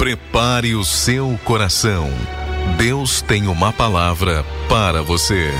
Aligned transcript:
Prepare 0.00 0.74
o 0.74 0.82
seu 0.82 1.38
coração. 1.44 2.08
Deus 2.78 3.20
tem 3.20 3.46
uma 3.46 3.70
palavra 3.70 4.42
para 4.66 5.02
você. 5.02 5.50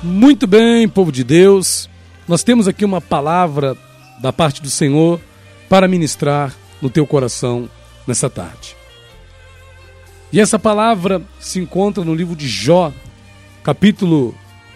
Muito 0.00 0.46
bem, 0.46 0.88
povo 0.88 1.10
de 1.10 1.24
Deus. 1.24 1.90
Nós 2.28 2.44
temos 2.44 2.68
aqui 2.68 2.84
uma 2.84 3.00
palavra 3.00 3.76
da 4.20 4.32
parte 4.32 4.62
do 4.62 4.70
Senhor 4.70 5.20
para 5.68 5.88
ministrar 5.88 6.54
no 6.80 6.88
teu 6.88 7.04
coração 7.04 7.68
nessa 8.06 8.30
tarde. 8.30 8.76
E 10.32 10.38
essa 10.38 10.56
palavra 10.56 11.20
se 11.40 11.58
encontra 11.58 12.04
no 12.04 12.14
livro 12.14 12.36
de 12.36 12.46
Jó, 12.46 12.92
capítulo 13.64 14.32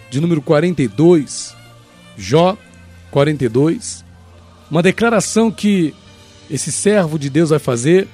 de 0.09 0.19
número 0.19 0.41
42. 0.41 1.55
Jó 2.17 2.57
42. 3.11 4.03
Uma 4.69 4.83
declaração 4.83 5.51
que 5.51 5.93
esse 6.49 6.71
servo 6.71 7.17
de 7.17 7.29
Deus 7.29 7.49
vai 7.49 7.59
fazer 7.59 8.07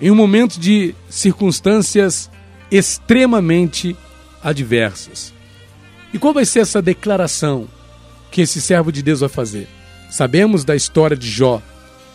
em 0.00 0.10
um 0.10 0.14
momento 0.14 0.58
de 0.58 0.94
circunstâncias 1.08 2.30
extremamente 2.70 3.96
adversas. 4.42 5.32
E 6.12 6.18
qual 6.18 6.32
vai 6.32 6.44
ser 6.44 6.60
essa 6.60 6.80
declaração 6.80 7.68
que 8.30 8.40
esse 8.40 8.60
servo 8.60 8.90
de 8.90 9.02
Deus 9.02 9.20
vai 9.20 9.28
fazer? 9.28 9.68
Sabemos 10.10 10.64
da 10.64 10.74
história 10.74 11.16
de 11.16 11.28
Jó. 11.28 11.62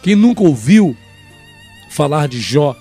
Quem 0.01 0.15
nunca 0.15 0.41
ouviu 0.43 0.97
falar 1.89 2.27
de 2.27 2.39
Jó, 2.41 2.75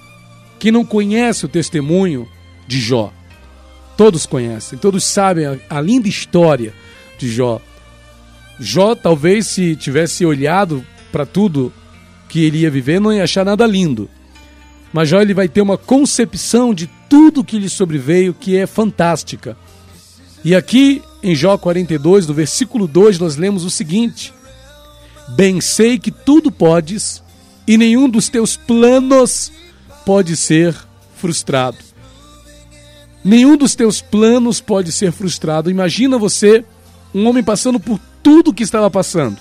quem 0.59 0.73
não 0.73 0.85
conhece 0.85 1.45
o 1.45 1.49
testemunho 1.49 2.29
de 2.67 2.81
Jó, 2.81 3.13
todos 3.97 4.27
conhecem, 4.27 4.79
todos 4.79 5.05
sabem 5.05 5.61
a, 5.71 5.81
linda 5.81 6.09
história 6.09 6.75
de 7.19 7.31
Jó. 7.31 7.61
Jó, 8.59 8.95
talvez, 8.95 9.47
se 9.47 9.75
tivesse 9.77 10.25
olhado 10.25 10.85
para 11.11 11.27
tudo 11.27 11.73
que 12.29 12.45
ele 12.45 12.59
ia 12.59 12.71
viver, 12.71 13.01
não 13.01 13.13
ia 13.13 13.25
achar 13.25 13.45
nada 13.45 13.67
lindo. 13.67 14.09
Mas 14.93 15.09
Jó 15.09 15.21
ele 15.21 15.35
vai 15.35 15.49
ter 15.49 15.61
uma 15.61 15.77
concepção 15.77 16.73
de 16.73 16.89
tudo 17.09 17.45
que 17.45 17.59
lhe 17.59 17.69
sobreveio 17.69 18.35
que 18.35 18.57
é 18.57 18.67
fantástica. 18.67 19.57
E 20.45 20.55
aqui 20.55 21.03
em 21.23 21.35
Jó 21.35 21.57
42, 21.57 22.27
no 22.27 22.35
versículo 22.35 22.87
2, 22.87 23.19
nós 23.19 23.37
lemos 23.37 23.65
o 23.65 23.71
seguinte: 23.71 24.33
Bem 25.31 25.61
sei 25.61 25.99
que 25.99 26.11
tudo 26.11 26.53
podes, 26.53 27.23
e 27.67 27.77
nenhum 27.77 28.09
dos 28.09 28.29
teus 28.29 28.57
planos 28.57 29.51
pode 30.05 30.37
ser 30.37 30.77
frustrado. 31.17 31.79
Nenhum 33.25 33.57
dos 33.57 33.75
teus 33.75 34.03
planos 34.03 34.61
pode 34.61 34.93
ser 34.93 35.11
frustrado. 35.13 35.71
Imagina 35.71 36.19
você, 36.19 36.63
um 37.15 37.27
homem 37.27 37.43
passando 37.43 37.81
por 37.81 37.99
tudo 38.25 38.55
que 38.55 38.65
estava 38.65 38.91
passando. 38.91 39.39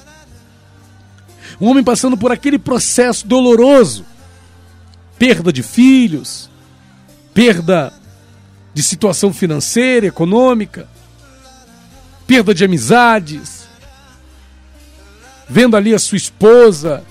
Um 1.59 1.67
homem 1.69 1.83
passando 1.83 2.17
por 2.17 2.31
aquele 2.31 2.59
processo 2.59 3.25
doloroso. 3.25 4.05
Perda 5.17 5.53
de 5.53 5.63
filhos, 5.63 6.49
perda 7.33 7.93
de 8.73 8.83
situação 8.83 9.31
financeira, 9.31 10.07
econômica, 10.07 10.89
perda 12.27 12.53
de 12.53 12.65
amizades, 12.65 13.67
vendo 15.47 15.77
ali 15.77 15.93
a 15.93 15.99
sua 15.99 16.17
esposa 16.17 17.03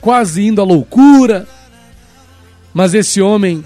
quase 0.00 0.44
indo 0.44 0.60
à 0.60 0.64
loucura, 0.64 1.46
mas 2.74 2.94
esse 2.94 3.20
homem 3.20 3.64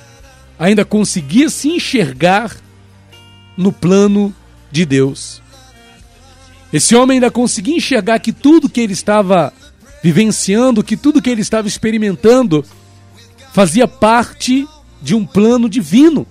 ainda 0.59 0.85
conseguia 0.85 1.49
se 1.49 1.69
enxergar 1.69 2.55
no 3.57 3.73
plano 3.73 4.35
de 4.71 4.85
Deus. 4.85 5.41
Esse 6.73 6.95
homem 6.95 7.17
ainda 7.17 7.31
conseguia 7.31 7.77
enxergar 7.77 8.19
que 8.19 8.33
tudo 8.33 8.69
que 8.69 8.81
ele 8.81 8.93
estava 8.93 9.53
vivenciando, 10.03 10.85
que 10.85 10.97
tudo 10.97 11.23
que 11.23 11.31
ele 11.31 11.41
estava 11.41 11.69
experimentando, 11.69 12.65
fazia 13.53 13.89
parte 13.89 14.67
de 15.01 15.15
um 15.15 15.25
plano 15.25 15.69
divino. 15.69 16.27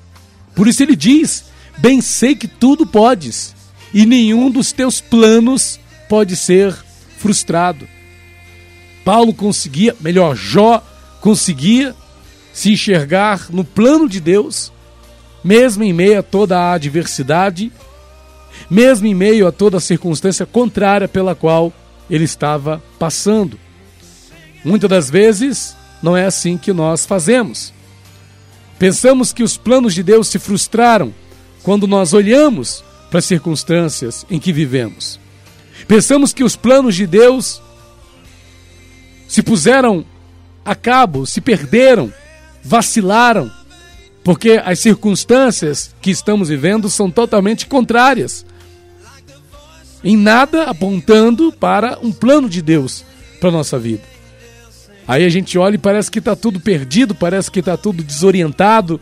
Por 0.53 0.67
isso 0.67 0.83
ele 0.83 0.95
diz: 0.95 1.45
Bem 1.77 2.02
sei 2.02 2.36
que 2.36 2.48
tudo 2.48 2.86
podes, 2.86 3.55
e 3.93 4.05
nenhum 4.05 4.49
dos 4.49 4.71
teus 4.71 5.02
planos 5.02 5.80
pode 6.08 6.36
ser 6.36 6.76
frustrado. 7.17 7.88
Paulo 9.04 9.33
conseguia, 9.33 9.95
melhor, 9.99 10.36
Jó 10.36 10.83
conseguia 11.21 11.95
se 12.54 12.71
enxergar 12.71 13.48
no 13.49 13.64
plano 13.64 14.08
de 14.08 14.20
Deus, 14.20 14.71
mesmo 15.43 15.83
em 15.83 15.93
meio 15.93 16.20
a 16.20 16.23
toda 16.23 16.58
a 16.58 16.73
adversidade, 16.73 17.71
mesmo 18.70 19.08
em 19.08 19.14
meio 19.14 19.48
a 19.48 19.52
toda 19.52 19.77
a 19.77 19.81
circunstância 19.81 20.45
contrária 20.45 21.08
pela 21.08 21.36
qual 21.36 21.73
ele 22.09 22.23
estava 22.23 22.81
passando. 22.99 23.59
Muitas 24.64 24.89
das 24.89 25.09
vezes 25.09 25.76
não 26.02 26.15
é 26.15 26.26
assim 26.26 26.58
que 26.58 26.73
nós 26.73 27.05
fazemos. 27.05 27.73
Pensamos 28.77 29.31
que 29.31 29.43
os 29.43 29.58
planos 29.58 29.93
de 29.93 30.03
Deus 30.03 30.27
se 30.27 30.39
frustraram 30.39 31.14
quando 31.64 31.87
nós 31.87 32.14
olhamos 32.14 32.83
para 33.09 33.20
as 33.20 33.26
circunstâncias 33.26 34.26
em 34.30 34.39
que 34.39 34.52
vivemos. 34.52 35.20
Pensamos 35.87 36.33
que 36.33 36.43
os 36.43 36.55
planos 36.55 36.95
de 36.95 37.08
Deus 37.08 37.61
se 39.27 39.42
puseram 39.42 40.05
a 40.64 40.76
cabo, 40.76 41.26
se 41.26 41.42
perderam, 41.42 42.11
vacilaram, 42.64 43.52
porque 44.23 44.61
as 44.64 44.80
circunstâncias 44.80 45.95
que 46.02 46.09
estamos 46.09 46.49
vivendo 46.49 46.89
são 46.89 47.11
totalmente 47.11 47.67
contrárias. 47.67 48.45
Em 50.05 50.16
nada 50.16 50.66
apontando 50.66 51.52
para 51.52 51.98
um 51.99 52.11
plano 52.11 52.48
de 52.48 52.61
Deus 52.61 53.04
para 53.42 53.49
nossa 53.49 53.80
vida. 53.80 54.04
Aí 55.08 55.26
a 55.26 55.30
gente 55.30 55.58
olha 55.58 55.76
e 55.76 55.80
parece 55.80 56.11
que 56.11 56.20
está 56.20 56.36
tudo 56.36 56.60
perdido, 56.60 57.16
parece 57.16 57.49
que 57.49 57.60
está 57.60 57.76
tudo 57.76 58.04
desorientado, 58.04 59.02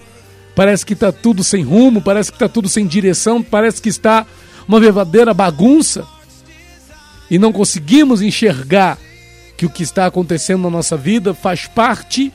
parece 0.56 0.86
que 0.86 0.94
está 0.94 1.12
tudo 1.12 1.44
sem 1.44 1.62
rumo, 1.62 2.02
parece 2.02 2.32
que 2.32 2.38
está 2.38 2.48
tudo 2.48 2.70
sem 2.70 2.88
direção, 2.88 3.44
parece 3.44 3.82
que 3.82 3.90
está 3.90 4.26
uma 4.66 4.80
verdadeira 4.80 5.34
bagunça 5.34 6.08
e 7.30 7.38
não 7.38 7.52
conseguimos 7.52 8.22
enxergar 8.22 8.98
que 9.58 9.66
o 9.66 9.70
que 9.70 9.84
está 9.84 10.06
acontecendo 10.06 10.64
na 10.64 10.70
nossa 10.70 10.96
vida 10.96 11.34
faz 11.34 11.68
parte 11.68 12.32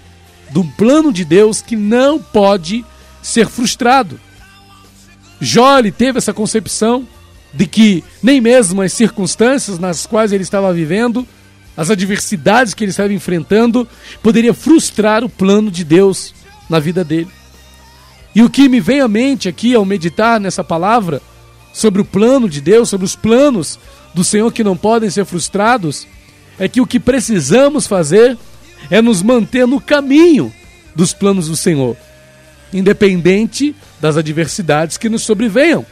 do 0.51 0.63
plano 0.63 1.11
de 1.11 1.25
Deus 1.25 1.63
que 1.63 1.75
não 1.75 2.19
pode 2.19 2.85
ser 3.23 3.49
frustrado. 3.49 4.21
Jó 5.41 5.81
teve 5.97 6.19
essa 6.19 6.35
concepção 6.35 7.07
de 7.53 7.67
que 7.67 8.05
nem 8.23 8.41
mesmo 8.41 8.83
as 8.83 8.93
circunstâncias 8.93 9.79
nas 9.79 10.07
quais 10.07 10.33
ele 10.33 10.43
estava 10.43 10.73
vivendo, 10.73 11.27
as 11.77 11.91
adversidades 11.91 12.75
que 12.75 12.85
ele 12.85 12.91
estava 12.91 13.13
enfrentando, 13.13 13.87
poderia 14.23 14.53
frustrar 14.53 15.25
o 15.25 15.29
plano 15.29 15.71
de 15.71 15.85
Deus 15.85 16.35
na 16.69 16.79
vida 16.79 17.05
dele. 17.05 17.31
E 18.35 18.43
o 18.43 18.51
que 18.51 18.69
me 18.69 18.81
vem 18.81 19.01
à 19.01 19.09
mente 19.09 19.49
aqui 19.49 19.75
ao 19.75 19.85
meditar 19.85 20.39
nessa 20.39 20.63
palavra 20.63 21.23
sobre 21.73 22.01
o 22.01 22.05
plano 22.05 22.49
de 22.49 22.61
Deus, 22.61 22.89
sobre 22.89 23.05
os 23.05 23.17
planos 23.17 23.79
do 24.13 24.25
Senhor 24.25 24.53
que 24.53 24.65
não 24.65 24.77
podem 24.77 25.09
ser 25.09 25.25
frustrados, 25.25 26.07
é 26.59 26.69
que 26.69 26.81
o 26.81 26.87
que 26.87 26.99
precisamos 26.99 27.87
fazer 27.87 28.37
é 28.91 29.01
nos 29.01 29.23
manter 29.23 29.67
no 29.67 29.81
caminho 29.81 30.53
dos 30.95 31.13
planos 31.13 31.49
do 31.49 31.57
Senhor, 31.57 31.97
independente 32.73 33.75
das 34.01 34.17
adversidades 34.17 34.97
que 34.97 35.09
nos 35.09 35.23
sobrevenham, 35.23 35.87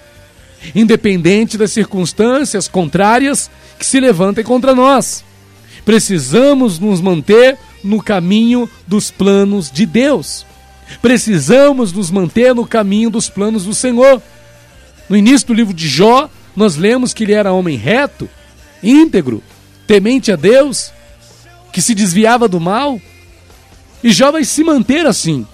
independente 0.74 1.56
das 1.58 1.72
circunstâncias 1.72 2.68
contrárias 2.68 3.50
que 3.78 3.86
se 3.86 4.00
levantem 4.00 4.44
contra 4.44 4.74
nós. 4.74 5.24
Precisamos 5.84 6.78
nos 6.78 7.00
manter 7.00 7.56
no 7.82 8.02
caminho 8.02 8.68
dos 8.86 9.10
planos 9.10 9.70
de 9.70 9.86
Deus. 9.86 10.44
Precisamos 11.00 11.92
nos 11.92 12.10
manter 12.10 12.54
no 12.54 12.66
caminho 12.66 13.10
dos 13.10 13.28
planos 13.28 13.64
do 13.64 13.74
Senhor. 13.74 14.20
No 15.08 15.16
início 15.16 15.46
do 15.48 15.54
livro 15.54 15.72
de 15.72 15.86
Jó, 15.86 16.28
nós 16.56 16.76
lemos 16.76 17.14
que 17.14 17.24
ele 17.24 17.32
era 17.32 17.52
homem 17.52 17.76
reto, 17.76 18.28
íntegro, 18.82 19.42
temente 19.86 20.32
a 20.32 20.36
Deus, 20.36 20.90
que 21.72 21.80
se 21.80 21.94
desviava 21.94 22.48
do 22.48 22.58
mal. 22.58 23.00
E 24.02 24.10
Jó 24.10 24.32
vai 24.32 24.44
se 24.44 24.64
manter 24.64 25.06
assim. 25.06 25.46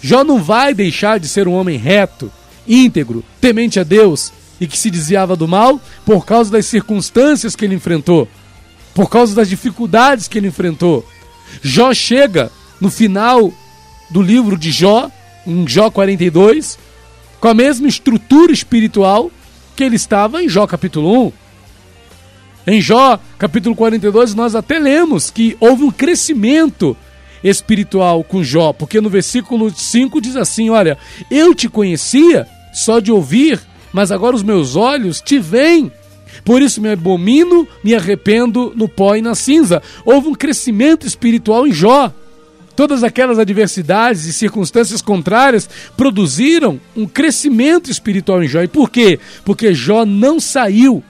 Jó 0.00 0.22
não 0.22 0.42
vai 0.42 0.72
deixar 0.72 1.18
de 1.18 1.28
ser 1.28 1.48
um 1.48 1.54
homem 1.54 1.76
reto, 1.76 2.30
íntegro, 2.66 3.24
temente 3.40 3.80
a 3.80 3.82
Deus 3.82 4.32
e 4.60 4.66
que 4.66 4.78
se 4.78 4.90
desviava 4.90 5.34
do 5.34 5.48
mal 5.48 5.80
por 6.04 6.26
causa 6.26 6.50
das 6.50 6.66
circunstâncias 6.66 7.56
que 7.56 7.64
ele 7.64 7.74
enfrentou, 7.74 8.28
por 8.94 9.08
causa 9.08 9.34
das 9.34 9.48
dificuldades 9.48 10.28
que 10.28 10.38
ele 10.38 10.48
enfrentou. 10.48 11.06
Jó 11.62 11.92
chega 11.94 12.50
no 12.80 12.90
final 12.90 13.52
do 14.10 14.20
livro 14.20 14.56
de 14.58 14.70
Jó, 14.70 15.10
em 15.46 15.66
Jó 15.66 15.90
42, 15.90 16.78
com 17.40 17.48
a 17.48 17.54
mesma 17.54 17.88
estrutura 17.88 18.52
espiritual 18.52 19.30
que 19.74 19.84
ele 19.84 19.96
estava 19.96 20.42
em 20.42 20.48
Jó 20.48 20.66
capítulo 20.66 21.26
1. 21.26 21.32
Em 22.66 22.80
Jó 22.80 23.18
capítulo 23.38 23.74
42, 23.74 24.34
nós 24.34 24.54
até 24.54 24.78
lemos 24.78 25.30
que 25.30 25.56
houve 25.58 25.84
um 25.84 25.90
crescimento 25.90 26.96
espiritual 27.42 28.22
com 28.22 28.44
Jó, 28.44 28.72
porque 28.72 29.00
no 29.00 29.08
versículo 29.08 29.70
5 29.74 30.20
diz 30.20 30.36
assim: 30.36 30.70
Olha, 30.70 30.98
eu 31.30 31.54
te 31.54 31.68
conhecia 31.68 32.46
só 32.72 33.00
de 33.00 33.10
ouvir, 33.10 33.60
mas 33.92 34.12
agora 34.12 34.36
os 34.36 34.42
meus 34.42 34.76
olhos 34.76 35.20
te 35.20 35.38
veem. 35.38 35.90
Por 36.44 36.62
isso 36.62 36.80
me 36.80 36.90
abomino, 36.90 37.66
me 37.82 37.94
arrependo 37.94 38.72
no 38.74 38.88
pó 38.88 39.14
e 39.14 39.22
na 39.22 39.34
cinza. 39.34 39.82
Houve 40.04 40.28
um 40.28 40.34
crescimento 40.34 41.06
espiritual 41.06 41.66
em 41.66 41.72
Jó. 41.72 42.12
Todas 42.74 43.02
aquelas 43.02 43.38
adversidades 43.38 44.24
e 44.24 44.32
circunstâncias 44.32 45.02
contrárias 45.02 45.68
produziram 45.96 46.80
um 46.96 47.06
crescimento 47.06 47.90
espiritual 47.90 48.42
em 48.42 48.48
Jó. 48.48 48.62
E 48.62 48.68
por 48.68 48.88
quê? 48.90 49.18
Porque 49.44 49.74
Jó 49.74 50.06
não 50.06 50.40
saiu 50.40 51.02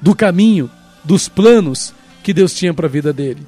do 0.00 0.14
caminho, 0.14 0.70
dos 1.04 1.28
planos 1.28 1.92
que 2.22 2.32
Deus 2.32 2.54
tinha 2.54 2.72
para 2.72 2.86
a 2.86 2.90
vida 2.90 3.12
dele. 3.12 3.46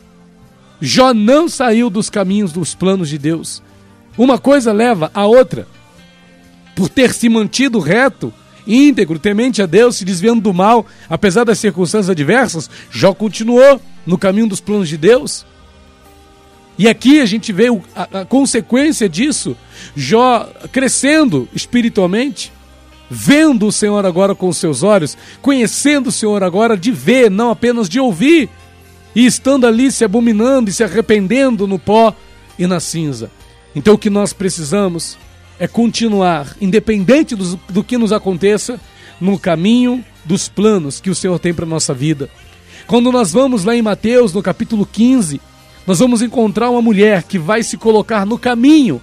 Jó 0.81 1.13
não 1.15 1.49
saiu 1.49 1.91
dos 1.91 2.11
caminhos, 2.11 2.53
dos 2.53 2.75
planos 2.75 3.09
de 3.09 3.19
Deus. 3.19 3.63
Uma 4.17 4.39
coisa 4.39 4.73
leva 4.73 5.11
a 5.15 5.27
outra. 5.27 5.67
Por 6.77 6.89
ter 6.89 7.13
se 7.13 7.29
mantido 7.29 7.79
reto, 7.79 8.33
íntegro, 8.69 9.19
temente 9.19 9.63
a 9.63 9.67
Deus, 9.67 9.97
se 9.97 10.05
desviando 10.05 10.43
do 10.43 10.53
mal, 10.53 10.87
apesar 11.09 11.45
das 11.45 11.59
circunstâncias 11.59 12.11
adversas, 12.11 12.71
Jó 12.91 13.15
continuou 13.15 13.81
no 14.07 14.19
caminho 14.19 14.47
dos 14.47 14.61
planos 14.61 14.89
de 14.89 14.99
Deus. 14.99 15.47
E 16.79 16.87
aqui 16.87 17.21
a 17.21 17.27
gente 17.27 17.53
vê 17.53 17.67
a, 17.97 18.21
a 18.21 18.25
consequência 18.25 19.09
disso, 19.09 19.57
Jó 19.97 20.49
crescendo 20.71 21.49
espiritualmente, 21.55 22.53
vendo 23.11 23.67
o 23.67 23.73
Senhor 23.73 24.05
agora 24.05 24.35
com 24.35 24.49
os 24.49 24.59
seus 24.59 24.83
olhos, 24.83 25.17
conhecendo 25.41 26.09
o 26.09 26.13
Senhor 26.13 26.45
agora 26.45 26.77
de 26.77 26.93
ver, 26.93 27.31
não 27.31 27.51
apenas 27.51 27.89
de 27.89 27.99
ouvir, 27.99 28.49
e 29.15 29.27
estando 29.27 29.67
ali 29.67 29.91
se 29.91 30.05
abominando 30.05 30.69
e 30.71 30.73
se 30.73 30.85
arrependendo 30.85 31.67
no 31.67 31.79
pó 31.79 32.15
e 32.59 32.67
na 32.67 32.79
cinza. 32.79 33.31
Então 33.75 33.95
o 33.95 33.99
que 33.99 34.11
nós 34.11 34.33
precisamos 34.33 35.19
é 35.59 35.67
continuar, 35.67 36.57
independente 36.61 37.35
do, 37.35 37.57
do 37.69 37.85
que 37.85 37.99
nos 37.99 38.13
aconteça, 38.13 38.81
no 39.21 39.39
caminho 39.39 40.05
dos 40.25 40.49
planos 40.49 41.01
que 41.01 41.11
o 41.11 41.15
Senhor 41.15 41.39
tem 41.39 41.53
para 41.53 41.65
a 41.65 41.69
nossa 41.69 41.93
vida. 41.93 42.31
Quando 42.87 43.11
nós 43.11 43.33
vamos 43.33 43.65
lá 43.65 43.75
em 43.75 43.83
Mateus, 43.83 44.33
no 44.33 44.43
capítulo 44.43 44.87
15, 44.87 45.41
nós 45.87 45.99
vamos 45.99 46.23
encontrar 46.23 46.71
uma 46.71 46.83
mulher 46.83 47.23
que 47.23 47.39
vai 47.39 47.63
se 47.63 47.77
colocar 47.77 48.25
no 48.25 48.39
caminho 48.39 49.03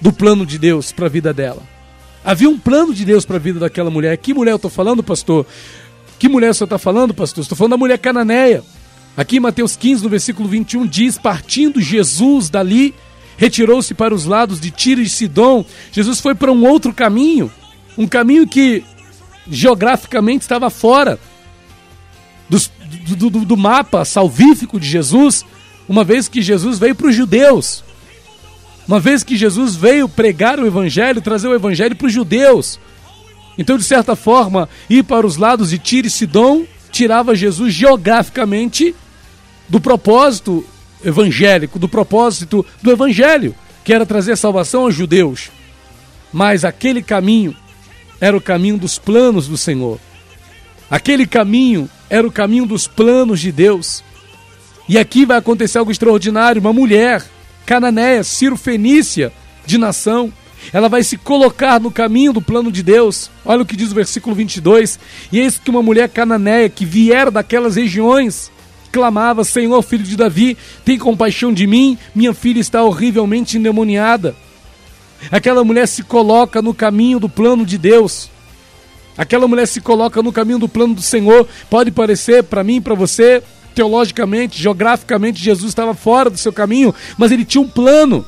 do 0.00 0.12
plano 0.12 0.44
de 0.44 0.58
Deus 0.58 0.92
para 0.92 1.06
a 1.06 1.08
vida 1.08 1.32
dela. 1.32 1.62
Havia 2.24 2.48
um 2.48 2.58
plano 2.58 2.94
de 2.94 3.04
Deus 3.04 3.24
para 3.24 3.36
a 3.36 3.40
vida 3.40 3.60
daquela 3.60 3.90
mulher. 3.90 4.16
Que 4.16 4.34
mulher 4.34 4.52
eu 4.52 4.56
estou 4.56 4.70
falando, 4.70 5.02
pastor? 5.02 5.46
Que 6.18 6.28
mulher 6.28 6.54
você 6.54 6.64
está 6.64 6.78
falando, 6.78 7.12
pastor? 7.12 7.42
Estou 7.42 7.56
falando 7.56 7.72
da 7.72 7.76
mulher 7.76 7.98
cananeia. 7.98 8.62
Aqui 9.16 9.36
em 9.36 9.40
Mateus 9.40 9.76
15, 9.76 10.02
no 10.02 10.08
versículo 10.08 10.48
21, 10.48 10.86
diz: 10.86 11.18
Partindo 11.18 11.80
Jesus 11.80 12.48
dali, 12.48 12.94
retirou-se 13.36 13.94
para 13.94 14.14
os 14.14 14.24
lados 14.24 14.60
de 14.60 14.70
Tiro 14.70 15.00
e 15.00 15.08
Sidom. 15.08 15.64
Jesus 15.92 16.20
foi 16.20 16.34
para 16.34 16.52
um 16.52 16.66
outro 16.66 16.92
caminho, 16.92 17.50
um 17.96 18.06
caminho 18.06 18.46
que 18.46 18.84
geograficamente 19.48 20.42
estava 20.42 20.70
fora 20.70 21.18
do, 22.48 22.58
do, 23.16 23.30
do, 23.30 23.44
do 23.44 23.56
mapa 23.56 24.04
salvífico 24.04 24.78
de 24.78 24.88
Jesus, 24.88 25.44
uma 25.88 26.04
vez 26.04 26.28
que 26.28 26.42
Jesus 26.42 26.78
veio 26.78 26.94
para 26.94 27.08
os 27.08 27.14
judeus, 27.14 27.84
uma 28.86 29.00
vez 29.00 29.22
que 29.22 29.36
Jesus 29.36 29.74
veio 29.74 30.08
pregar 30.08 30.58
o 30.58 30.66
evangelho, 30.66 31.20
trazer 31.20 31.48
o 31.48 31.54
evangelho 31.54 31.96
para 31.96 32.06
os 32.06 32.12
judeus. 32.12 32.78
Então, 33.56 33.78
de 33.78 33.84
certa 33.84 34.16
forma, 34.16 34.68
ir 34.90 35.04
para 35.04 35.26
os 35.26 35.36
lados 35.36 35.70
de 35.70 35.78
Tiro 35.78 36.06
e 36.06 36.10
Sidom 36.10 36.64
tirava 36.90 37.34
Jesus 37.34 37.72
geograficamente 37.72 38.94
do 39.68 39.80
propósito 39.80 40.64
evangélico, 41.04 41.78
do 41.78 41.88
propósito 41.88 42.64
do 42.82 42.90
evangelho, 42.90 43.54
que 43.84 43.92
era 43.92 44.06
trazer 44.06 44.36
salvação 44.36 44.82
aos 44.82 44.94
judeus. 44.94 45.50
Mas 46.32 46.64
aquele 46.64 47.02
caminho 47.02 47.54
era 48.20 48.36
o 48.36 48.40
caminho 48.40 48.78
dos 48.78 48.98
planos 48.98 49.46
do 49.46 49.56
Senhor. 49.56 50.00
Aquele 50.90 51.26
caminho 51.26 51.88
era 52.08 52.26
o 52.26 52.32
caminho 52.32 52.66
dos 52.66 52.86
planos 52.86 53.40
de 53.40 53.52
Deus. 53.52 54.02
E 54.88 54.98
aqui 54.98 55.24
vai 55.24 55.38
acontecer 55.38 55.78
algo 55.78 55.90
extraordinário: 55.90 56.60
uma 56.60 56.72
mulher 56.72 57.24
cananeia, 57.64 58.22
Ciro 58.22 58.56
Fenícia, 58.56 59.32
de 59.64 59.78
nação, 59.78 60.32
ela 60.72 60.88
vai 60.88 61.02
se 61.02 61.16
colocar 61.16 61.80
no 61.80 61.90
caminho 61.90 62.32
do 62.32 62.42
plano 62.42 62.70
de 62.70 62.82
Deus. 62.82 63.30
Olha 63.44 63.62
o 63.62 63.66
que 63.66 63.76
diz 63.76 63.90
o 63.90 63.94
versículo 63.94 64.34
22. 64.34 64.98
E 65.32 65.38
eis 65.38 65.58
que 65.58 65.70
uma 65.70 65.82
mulher 65.82 66.08
cananeia 66.08 66.68
que 66.68 66.84
vier 66.84 67.30
daquelas 67.30 67.76
regiões 67.76 68.50
clamava: 68.94 69.42
Senhor, 69.42 69.82
filho 69.82 70.04
de 70.04 70.16
Davi, 70.16 70.56
tem 70.84 70.96
compaixão 70.96 71.52
de 71.52 71.66
mim, 71.66 71.98
minha 72.14 72.32
filha 72.32 72.60
está 72.60 72.84
horrivelmente 72.84 73.58
endemoniada. 73.58 74.36
Aquela 75.32 75.64
mulher 75.64 75.88
se 75.88 76.04
coloca 76.04 76.62
no 76.62 76.72
caminho 76.72 77.18
do 77.18 77.28
plano 77.28 77.66
de 77.66 77.76
Deus. 77.76 78.30
Aquela 79.18 79.48
mulher 79.48 79.66
se 79.66 79.80
coloca 79.80 80.22
no 80.22 80.32
caminho 80.32 80.60
do 80.60 80.68
plano 80.68 80.94
do 80.94 81.02
Senhor. 81.02 81.48
Pode 81.68 81.90
parecer 81.90 82.44
para 82.44 82.62
mim, 82.62 82.80
para 82.80 82.94
você, 82.94 83.42
teologicamente, 83.74 84.62
geograficamente, 84.62 85.42
Jesus 85.42 85.70
estava 85.70 85.94
fora 85.94 86.30
do 86.30 86.38
seu 86.38 86.52
caminho, 86.52 86.94
mas 87.18 87.32
ele 87.32 87.44
tinha 87.44 87.62
um 87.62 87.68
plano. 87.68 88.24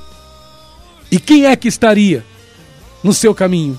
E 1.13 1.21
quem 1.21 1.47
é 1.47 1.55
que 1.55 1.69
estaria 1.69 2.25
no 3.05 3.15
seu 3.15 3.33
caminho? 3.33 3.79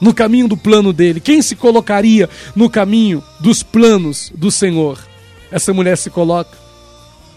No 0.00 0.14
caminho 0.14 0.46
do 0.46 0.56
plano 0.56 0.92
dele? 0.92 1.20
Quem 1.20 1.42
se 1.42 1.56
colocaria 1.56 2.30
no 2.54 2.70
caminho 2.70 3.24
dos 3.40 3.62
planos 3.64 4.32
do 4.36 4.50
Senhor? 4.52 5.11
Essa 5.52 5.72
mulher 5.74 5.98
se 5.98 6.08
coloca. 6.08 6.56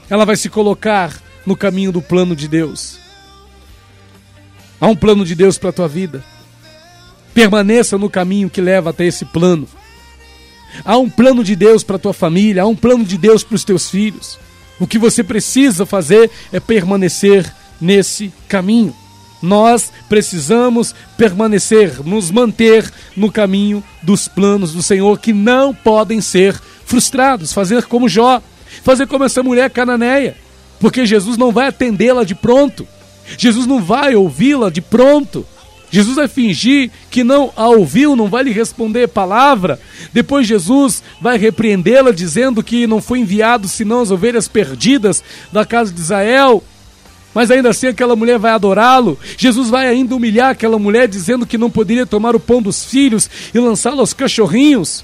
Ela 0.09 0.25
vai 0.25 0.37
se 0.37 0.49
colocar 0.49 1.13
no 1.45 1.55
caminho 1.55 1.91
do 1.91 2.01
plano 2.01 2.35
de 2.35 2.47
Deus. 2.47 2.97
Há 4.79 4.87
um 4.87 4.95
plano 4.95 5.25
de 5.25 5.35
Deus 5.35 5.57
para 5.57 5.69
a 5.69 5.73
tua 5.73 5.87
vida. 5.87 6.23
Permaneça 7.33 7.97
no 7.97 8.09
caminho 8.09 8.49
que 8.49 8.61
leva 8.61 8.91
até 8.91 9.05
esse 9.05 9.25
plano. 9.25 9.67
Há 10.83 10.97
um 10.97 11.09
plano 11.09 11.43
de 11.43 11.55
Deus 11.55 11.83
para 11.83 11.97
a 11.97 11.99
tua 11.99 12.13
família, 12.13 12.63
há 12.63 12.65
um 12.65 12.75
plano 12.75 13.03
de 13.03 13.17
Deus 13.17 13.43
para 13.43 13.55
os 13.55 13.63
teus 13.63 13.89
filhos. 13.89 14.39
O 14.79 14.87
que 14.87 14.97
você 14.97 15.23
precisa 15.23 15.85
fazer 15.85 16.29
é 16.51 16.59
permanecer 16.59 17.53
nesse 17.79 18.33
caminho. 18.47 18.95
Nós 19.41 19.91
precisamos 20.09 20.95
permanecer, 21.17 22.03
nos 22.03 22.31
manter 22.31 22.91
no 23.15 23.31
caminho 23.31 23.83
dos 24.01 24.27
planos 24.27 24.73
do 24.73 24.81
Senhor 24.81 25.19
que 25.19 25.33
não 25.33 25.73
podem 25.73 26.19
ser 26.19 26.59
frustrados. 26.85 27.51
Fazer 27.51 27.83
como 27.85 28.07
Jó, 28.07 28.41
fazer 28.83 29.07
como 29.07 29.23
essa 29.23 29.43
mulher 29.43 29.69
cananeia, 29.69 30.35
porque 30.79 31.05
Jesus 31.05 31.37
não 31.37 31.51
vai 31.51 31.67
atendê-la 31.67 32.23
de 32.23 32.35
pronto. 32.35 32.87
Jesus 33.37 33.65
não 33.65 33.81
vai 33.81 34.15
ouvi-la 34.15 34.69
de 34.69 34.81
pronto. 34.81 35.45
Jesus 35.89 36.15
vai 36.15 36.27
fingir 36.27 36.91
que 37.09 37.23
não 37.23 37.51
a 37.55 37.69
ouviu, 37.69 38.15
não 38.15 38.27
vai 38.27 38.43
lhe 38.43 38.51
responder 38.51 39.07
palavra. 39.07 39.79
Depois 40.11 40.47
Jesus 40.47 41.01
vai 41.21 41.37
repreendê-la, 41.37 42.11
dizendo 42.11 42.61
que 42.63 42.85
não 42.85 43.01
foi 43.01 43.19
enviado 43.19 43.67
senão 43.67 44.01
as 44.01 44.11
ovelhas 44.11 44.47
perdidas 44.47 45.23
da 45.51 45.65
casa 45.65 45.93
de 45.93 46.01
Israel. 46.01 46.63
Mas 47.33 47.51
ainda 47.51 47.69
assim 47.69 47.87
aquela 47.87 48.15
mulher 48.15 48.37
vai 48.39 48.51
adorá-lo. 48.51 49.17
Jesus 49.37 49.69
vai 49.69 49.87
ainda 49.87 50.15
humilhar 50.15 50.51
aquela 50.51 50.79
mulher, 50.79 51.07
dizendo 51.07 51.45
que 51.45 51.57
não 51.57 51.69
poderia 51.69 52.05
tomar 52.05 52.35
o 52.35 52.39
pão 52.39 52.61
dos 52.61 52.85
filhos 52.85 53.29
e 53.53 53.59
lançá-lo 53.59 53.99
aos 53.99 54.13
cachorrinhos. 54.13 55.03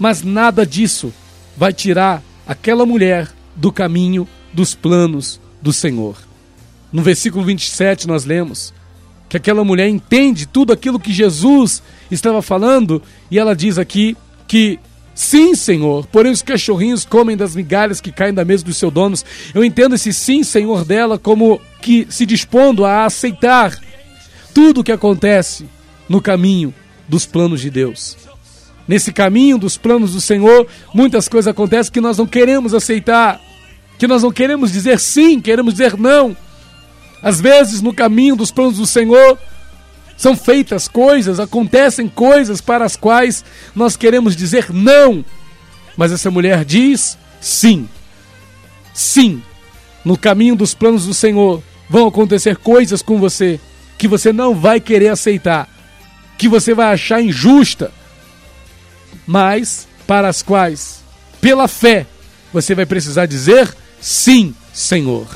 Mas 0.00 0.22
nada 0.22 0.66
disso 0.66 1.12
vai 1.56 1.72
tirar 1.72 2.22
aquela 2.46 2.86
mulher 2.86 3.28
do 3.54 3.70
caminho 3.70 4.26
dos 4.52 4.74
planos 4.74 5.38
do 5.60 5.72
Senhor. 5.72 6.16
No 6.90 7.02
versículo 7.02 7.44
27 7.44 8.08
nós 8.08 8.24
lemos: 8.24 8.72
que 9.30 9.36
aquela 9.36 9.62
mulher 9.62 9.88
entende 9.88 10.44
tudo 10.44 10.72
aquilo 10.72 10.98
que 10.98 11.12
Jesus 11.12 11.80
estava 12.10 12.42
falando 12.42 13.00
e 13.30 13.38
ela 13.38 13.54
diz 13.54 13.78
aqui 13.78 14.16
que 14.48 14.80
sim, 15.14 15.54
Senhor, 15.54 16.04
porém 16.06 16.32
os 16.32 16.42
cachorrinhos 16.42 17.04
comem 17.04 17.36
das 17.36 17.54
migalhas 17.54 18.00
que 18.00 18.10
caem 18.10 18.34
da 18.34 18.44
mesa 18.44 18.64
dos 18.64 18.76
seus 18.76 18.92
donos. 18.92 19.24
Eu 19.54 19.62
entendo 19.62 19.94
esse 19.94 20.12
sim, 20.12 20.42
Senhor 20.42 20.84
dela 20.84 21.16
como 21.16 21.60
que 21.80 22.08
se 22.10 22.26
dispondo 22.26 22.84
a 22.84 23.04
aceitar 23.04 23.78
tudo 24.52 24.80
o 24.80 24.84
que 24.84 24.90
acontece 24.90 25.66
no 26.08 26.20
caminho 26.20 26.74
dos 27.06 27.24
planos 27.24 27.60
de 27.60 27.70
Deus. 27.70 28.29
Nesse 28.90 29.12
caminho 29.12 29.56
dos 29.56 29.76
planos 29.76 30.14
do 30.14 30.20
Senhor, 30.20 30.66
muitas 30.92 31.28
coisas 31.28 31.46
acontecem 31.46 31.92
que 31.92 32.00
nós 32.00 32.18
não 32.18 32.26
queremos 32.26 32.74
aceitar, 32.74 33.40
que 33.96 34.08
nós 34.08 34.24
não 34.24 34.32
queremos 34.32 34.72
dizer 34.72 34.98
sim, 34.98 35.40
queremos 35.40 35.74
dizer 35.74 35.96
não. 35.96 36.36
Às 37.22 37.40
vezes, 37.40 37.80
no 37.80 37.94
caminho 37.94 38.34
dos 38.34 38.50
planos 38.50 38.78
do 38.78 38.86
Senhor, 38.86 39.38
são 40.16 40.34
feitas 40.34 40.88
coisas, 40.88 41.38
acontecem 41.38 42.08
coisas 42.08 42.60
para 42.60 42.84
as 42.84 42.96
quais 42.96 43.44
nós 43.76 43.94
queremos 43.96 44.34
dizer 44.34 44.72
não. 44.72 45.24
Mas 45.96 46.10
essa 46.10 46.28
mulher 46.28 46.64
diz 46.64 47.16
sim. 47.40 47.88
Sim. 48.92 49.40
No 50.04 50.18
caminho 50.18 50.56
dos 50.56 50.74
planos 50.74 51.06
do 51.06 51.14
Senhor 51.14 51.62
vão 51.88 52.08
acontecer 52.08 52.56
coisas 52.56 53.02
com 53.02 53.20
você 53.20 53.60
que 53.96 54.08
você 54.08 54.32
não 54.32 54.52
vai 54.52 54.80
querer 54.80 55.10
aceitar, 55.10 55.68
que 56.36 56.48
você 56.48 56.74
vai 56.74 56.92
achar 56.92 57.22
injusta, 57.22 57.92
mas 59.30 59.86
para 60.08 60.28
as 60.28 60.42
quais, 60.42 61.04
pela 61.40 61.68
fé, 61.68 62.04
você 62.52 62.74
vai 62.74 62.84
precisar 62.84 63.26
dizer 63.26 63.72
sim, 64.00 64.52
Senhor. 64.72 65.28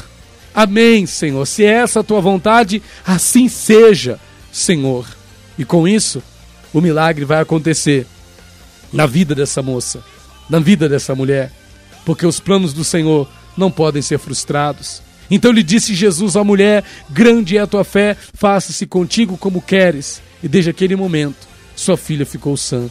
Amém, 0.52 1.06
Senhor. 1.06 1.46
Se 1.46 1.64
é 1.64 1.74
essa 1.74 2.00
a 2.00 2.02
tua 2.02 2.20
vontade, 2.20 2.82
assim 3.06 3.48
seja, 3.48 4.18
Senhor. 4.50 5.06
E 5.56 5.64
com 5.64 5.86
isso, 5.86 6.20
o 6.72 6.80
milagre 6.80 7.24
vai 7.24 7.40
acontecer. 7.40 8.04
na 8.92 9.06
vida 9.06 9.32
dessa 9.32 9.62
moça, 9.62 10.02
na 10.50 10.58
vida 10.58 10.88
dessa 10.88 11.14
mulher, 11.14 11.52
porque 12.04 12.26
os 12.26 12.40
planos 12.40 12.72
do 12.72 12.82
Senhor 12.82 13.28
não 13.56 13.70
podem 13.70 14.02
ser 14.02 14.18
frustrados. 14.18 15.02
Então 15.30 15.52
lhe 15.52 15.62
disse 15.62 15.94
Jesus 15.94 16.36
à 16.36 16.42
mulher: 16.42 16.82
Grande 17.10 17.56
é 17.56 17.60
a 17.60 17.66
tua 17.66 17.84
fé, 17.84 18.16
faça-se 18.34 18.88
contigo 18.88 19.36
como 19.36 19.62
queres. 19.62 20.20
E 20.42 20.48
desde 20.48 20.70
aquele 20.70 20.96
momento, 20.96 21.46
sua 21.76 21.96
filha 21.96 22.26
ficou 22.26 22.56
sã. 22.56 22.90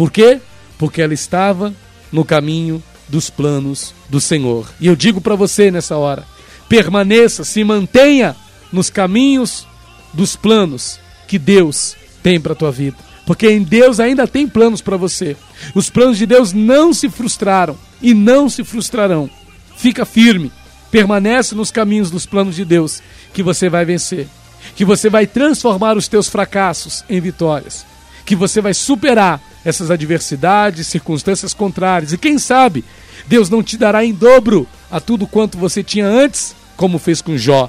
Por 0.00 0.10
quê? 0.10 0.40
Porque 0.78 1.02
ela 1.02 1.12
estava 1.12 1.74
no 2.10 2.24
caminho 2.24 2.82
dos 3.06 3.28
planos 3.28 3.94
do 4.08 4.18
Senhor. 4.18 4.66
E 4.80 4.86
eu 4.86 4.96
digo 4.96 5.20
para 5.20 5.34
você 5.34 5.70
nessa 5.70 5.94
hora: 5.98 6.24
permaneça, 6.70 7.44
se 7.44 7.62
mantenha 7.62 8.34
nos 8.72 8.88
caminhos 8.88 9.68
dos 10.14 10.36
planos 10.36 10.98
que 11.28 11.38
Deus 11.38 11.96
tem 12.22 12.40
para 12.40 12.54
tua 12.54 12.72
vida. 12.72 12.96
Porque 13.26 13.50
em 13.50 13.62
Deus 13.62 14.00
ainda 14.00 14.26
tem 14.26 14.48
planos 14.48 14.80
para 14.80 14.96
você. 14.96 15.36
Os 15.74 15.90
planos 15.90 16.16
de 16.16 16.24
Deus 16.24 16.54
não 16.54 16.94
se 16.94 17.10
frustraram 17.10 17.76
e 18.00 18.14
não 18.14 18.48
se 18.48 18.64
frustrarão. 18.64 19.28
Fica 19.76 20.06
firme, 20.06 20.50
permanece 20.90 21.54
nos 21.54 21.70
caminhos 21.70 22.10
dos 22.10 22.24
planos 22.24 22.56
de 22.56 22.64
Deus, 22.64 23.02
que 23.34 23.42
você 23.42 23.68
vai 23.68 23.84
vencer. 23.84 24.26
Que 24.74 24.82
você 24.82 25.10
vai 25.10 25.26
transformar 25.26 25.98
os 25.98 26.08
teus 26.08 26.26
fracassos 26.26 27.04
em 27.06 27.20
vitórias. 27.20 27.84
Que 28.30 28.36
você 28.36 28.60
vai 28.60 28.72
superar 28.72 29.42
essas 29.64 29.90
adversidades, 29.90 30.86
circunstâncias 30.86 31.52
contrárias. 31.52 32.12
E 32.12 32.16
quem 32.16 32.38
sabe, 32.38 32.84
Deus 33.26 33.50
não 33.50 33.60
te 33.60 33.76
dará 33.76 34.04
em 34.04 34.12
dobro 34.12 34.68
a 34.88 35.00
tudo 35.00 35.26
quanto 35.26 35.58
você 35.58 35.82
tinha 35.82 36.06
antes, 36.06 36.54
como 36.76 36.96
fez 37.00 37.20
com 37.20 37.36
Jó. 37.36 37.68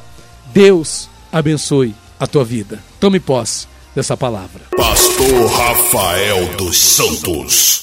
Deus 0.53 1.09
abençoe 1.31 1.95
a 2.19 2.27
tua 2.27 2.45
vida. 2.45 2.77
Tome 2.99 3.19
posse 3.19 3.65
dessa 3.95 4.15
palavra. 4.15 4.61
Pastor 4.77 5.49
Rafael 5.49 6.55
dos 6.57 6.77
Santos. 6.77 7.81